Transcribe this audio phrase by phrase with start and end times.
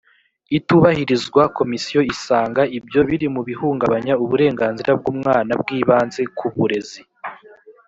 [0.57, 7.01] itubahirizwa komisiyo isanga ibyo biri mu bihungabanya uburenganzira bw umwana bw ibanze ku burezi